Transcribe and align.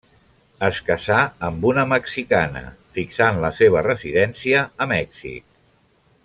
Es 0.67 0.77
casà 0.87 1.17
amb 1.49 1.67
una 1.71 1.83
mexicana, 1.91 2.63
fixant 2.97 3.39
la 3.45 3.53
seva 3.59 3.85
residència 3.89 4.65
a 4.87 4.93
Mèxic. 4.95 5.47